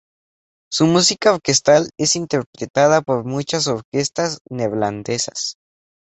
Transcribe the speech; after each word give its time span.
Su 0.71 0.87
música 0.87 1.31
orquestal 1.31 1.91
es 1.95 2.15
interpretada 2.15 3.01
por 3.03 3.23
muchas 3.23 3.67
orquestas 3.67 4.39
neerlandesas. 4.49 5.57